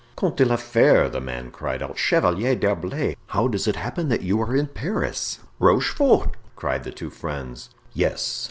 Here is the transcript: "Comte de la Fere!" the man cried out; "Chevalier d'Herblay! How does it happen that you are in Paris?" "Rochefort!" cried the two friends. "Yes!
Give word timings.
"Comte 0.15 0.37
de 0.37 0.45
la 0.45 0.55
Fere!" 0.55 1.07
the 1.09 1.21
man 1.21 1.51
cried 1.51 1.83
out; 1.83 1.95
"Chevalier 1.95 2.55
d'Herblay! 2.55 3.15
How 3.27 3.47
does 3.47 3.67
it 3.67 3.75
happen 3.75 4.09
that 4.09 4.23
you 4.23 4.41
are 4.41 4.55
in 4.55 4.65
Paris?" 4.65 5.37
"Rochefort!" 5.59 6.35
cried 6.55 6.83
the 6.85 6.89
two 6.91 7.11
friends. 7.11 7.69
"Yes! 7.93 8.39